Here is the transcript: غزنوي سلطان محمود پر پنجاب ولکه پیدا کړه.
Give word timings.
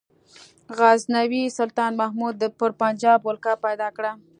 غزنوي 0.77 1.43
سلطان 1.57 1.91
محمود 2.01 2.35
پر 2.59 2.69
پنجاب 2.81 3.19
ولکه 3.27 3.53
پیدا 3.65 3.87
کړه. 3.97 4.11